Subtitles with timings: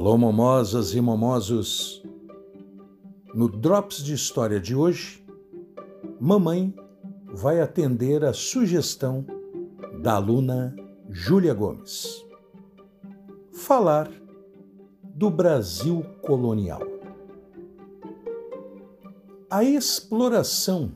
[0.00, 2.02] Alô, momosas e momosos!
[3.34, 5.22] No Drops de História de hoje,
[6.18, 6.74] mamãe
[7.26, 9.26] vai atender a sugestão
[10.00, 10.74] da aluna
[11.10, 12.24] Júlia Gomes.
[13.52, 14.10] Falar
[15.04, 16.80] do Brasil colonial.
[19.50, 20.92] A exploração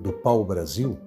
[0.00, 0.98] do pau-brasil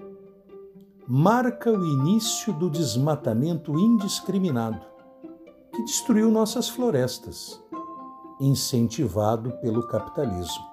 [1.05, 4.90] marca o início do desmatamento indiscriminado
[5.73, 7.61] que destruiu nossas florestas,
[8.39, 10.71] incentivado pelo capitalismo.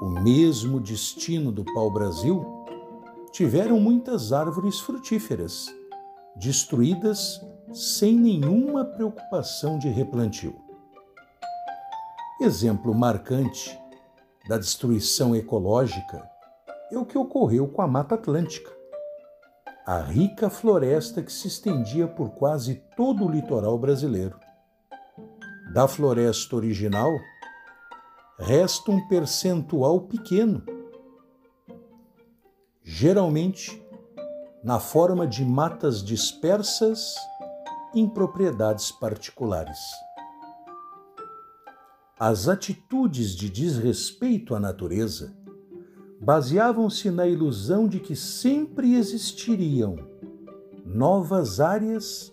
[0.00, 2.44] O mesmo destino do pau-brasil
[3.32, 5.66] tiveram muitas árvores frutíferas,
[6.36, 7.40] destruídas
[7.72, 10.54] sem nenhuma preocupação de replantio.
[12.40, 13.78] Exemplo marcante
[14.48, 16.28] da destruição ecológica
[16.92, 18.70] é o que ocorreu com a Mata Atlântica
[19.86, 24.38] a rica floresta que se estendia por quase todo o litoral brasileiro.
[25.74, 27.12] Da floresta original,
[28.38, 30.64] resta um percentual pequeno,
[32.82, 33.84] geralmente
[34.62, 37.14] na forma de matas dispersas
[37.94, 39.78] em propriedades particulares.
[42.18, 45.43] As atitudes de desrespeito à natureza
[46.24, 49.98] baseavam-se na ilusão de que sempre existiriam
[50.82, 52.32] novas áreas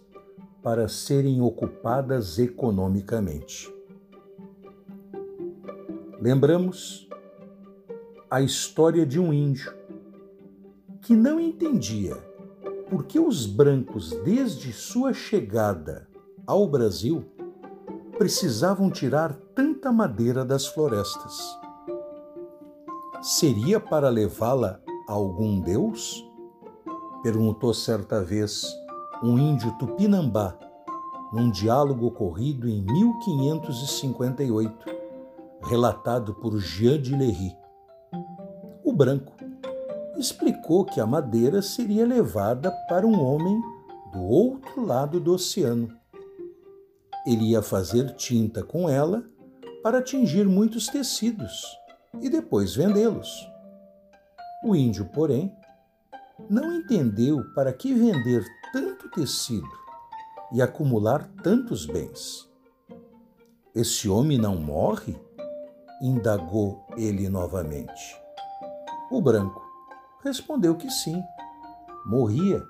[0.64, 3.69] para serem ocupadas economicamente.
[6.22, 7.09] Lembramos
[8.30, 9.73] a história de um índio
[11.02, 12.16] que não entendia
[12.89, 16.08] por que os brancos, desde sua chegada
[16.47, 17.25] ao Brasil,
[18.17, 21.61] precisavam tirar tanta madeira das florestas
[23.22, 26.28] seria para levá-la a algum deus?
[27.22, 28.66] Perguntou certa vez
[29.24, 30.58] um índio tupinambá,
[31.32, 34.76] num diálogo ocorrido em 1558,
[35.62, 37.56] relatado por Jean de Lery.
[38.84, 39.34] O branco
[40.18, 43.62] explicou que a madeira seria levada para um homem
[44.12, 45.90] do outro lado do oceano.
[47.26, 49.24] Ele ia fazer tinta com ela
[49.84, 51.81] para atingir muitos tecidos
[52.20, 53.50] e depois vendê-los.
[54.64, 55.56] O índio, porém,
[56.50, 59.70] não entendeu para que vender tanto tecido
[60.52, 62.50] e acumular tantos bens.
[63.74, 65.16] Esse homem não morre?
[66.02, 68.20] indagou ele novamente.
[69.12, 69.62] O branco
[70.24, 71.22] respondeu que sim,
[72.08, 72.64] morria,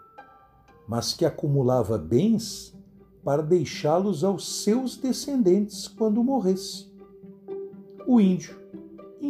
[0.85, 2.75] mas que acumulava bens
[3.23, 6.91] para deixá-los aos seus descendentes quando morresse.
[8.05, 8.60] O índio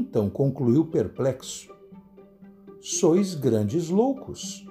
[0.01, 1.71] então concluiu perplexo:
[2.79, 4.65] Sois grandes loucos.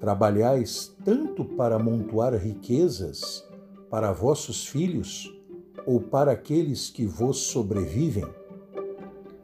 [0.00, 3.44] Trabalhais tanto para amontoar riquezas
[3.90, 5.32] para vossos filhos
[5.86, 8.26] ou para aqueles que vos sobrevivem?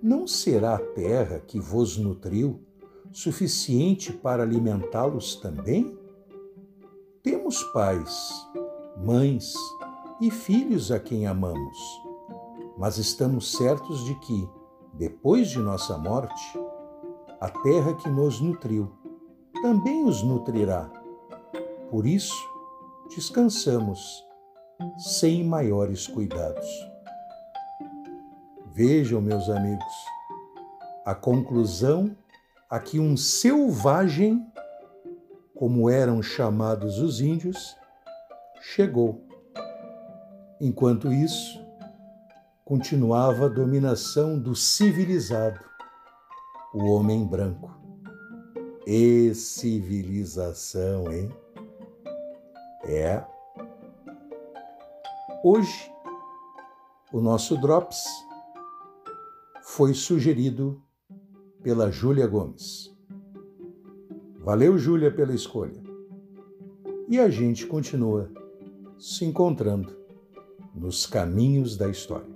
[0.02, 2.60] Não será a terra que vos nutriu
[3.12, 5.98] suficiente para alimentá-los também?
[7.22, 8.30] Temos pais,
[9.02, 9.54] mães
[10.20, 11.78] e filhos a quem amamos,
[12.78, 14.48] mas estamos certos de que,
[14.96, 16.58] depois de nossa morte,
[17.40, 18.92] a terra que nos nutriu
[19.60, 20.90] também os nutrirá.
[21.90, 22.34] Por isso,
[23.08, 24.24] descansamos
[24.98, 26.66] sem maiores cuidados.
[28.66, 29.94] Vejam, meus amigos,
[31.04, 32.16] a conclusão
[32.68, 34.46] a que um selvagem,
[35.54, 37.76] como eram chamados os índios,
[38.60, 39.24] chegou.
[40.60, 41.63] Enquanto isso,
[42.64, 45.60] continuava a dominação do civilizado,
[46.72, 47.70] o homem branco.
[48.86, 51.30] E civilização, hein?
[52.84, 53.22] É.
[55.42, 55.90] Hoje,
[57.12, 58.04] o nosso Drops
[59.62, 60.82] foi sugerido
[61.62, 62.94] pela Júlia Gomes.
[64.40, 65.82] Valeu, Júlia, pela escolha.
[67.08, 68.30] E a gente continua
[68.98, 69.96] se encontrando
[70.74, 72.33] nos caminhos da história.